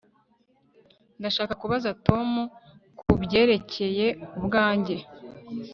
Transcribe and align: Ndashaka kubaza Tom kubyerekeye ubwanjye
Ndashaka 1.19 1.53
kubaza 1.61 1.89
Tom 2.07 2.29
kubyerekeye 2.99 4.07
ubwanjye 4.37 4.95